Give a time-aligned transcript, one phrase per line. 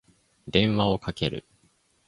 [0.47, 1.45] 電話をかける。